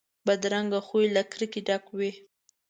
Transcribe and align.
بدرنګه 0.25 0.79
خوی 0.87 1.05
له 1.15 1.21
کرکې 1.31 1.61
ډک 1.67 1.85
وي 1.97 2.11